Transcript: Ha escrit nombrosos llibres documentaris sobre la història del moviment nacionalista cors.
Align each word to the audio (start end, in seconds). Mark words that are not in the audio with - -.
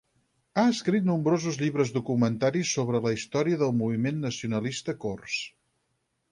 Ha 0.61 0.61
escrit 0.69 1.03
nombrosos 1.09 1.59
llibres 1.63 1.91
documentaris 1.99 2.73
sobre 2.79 3.03
la 3.05 3.13
història 3.19 3.61
del 3.63 3.77
moviment 3.85 4.21
nacionalista 4.27 5.01
cors. 5.07 5.41